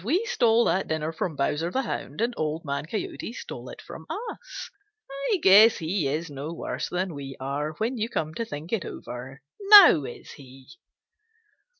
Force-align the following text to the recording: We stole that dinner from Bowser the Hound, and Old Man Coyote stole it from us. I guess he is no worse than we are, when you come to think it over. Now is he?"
We 0.03 0.25
stole 0.25 0.65
that 0.65 0.87
dinner 0.87 1.11
from 1.11 1.35
Bowser 1.35 1.69
the 1.69 1.83
Hound, 1.83 2.21
and 2.21 2.33
Old 2.35 2.65
Man 2.65 2.87
Coyote 2.87 3.33
stole 3.33 3.69
it 3.69 3.79
from 3.83 4.07
us. 4.09 4.71
I 5.29 5.37
guess 5.43 5.77
he 5.77 6.07
is 6.07 6.27
no 6.27 6.51
worse 6.53 6.89
than 6.89 7.13
we 7.13 7.37
are, 7.39 7.73
when 7.73 7.99
you 7.99 8.09
come 8.09 8.33
to 8.33 8.43
think 8.43 8.73
it 8.73 8.83
over. 8.83 9.43
Now 9.59 10.03
is 10.05 10.31
he?" 10.31 10.69